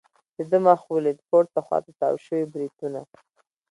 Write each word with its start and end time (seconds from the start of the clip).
د 0.37 0.39
ده 0.49 0.57
مخ 0.65 0.81
ولید، 0.95 1.19
پورته 1.29 1.59
خوا 1.65 1.77
ته 1.85 1.91
تاو 1.99 2.15
شوي 2.25 2.45
بریتونه. 2.53 3.01